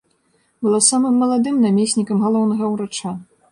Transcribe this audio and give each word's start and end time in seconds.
Была 0.67 0.79
самым 0.87 1.19
маладым 1.25 1.61
намеснікам 1.67 2.17
галоўнага 2.29 2.73
ўрача. 2.75 3.17